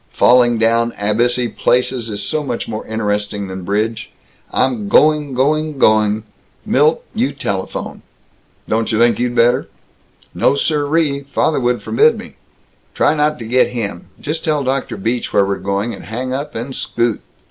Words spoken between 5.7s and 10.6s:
going!... Milt, you telephone." "Don't you think you better?" "No,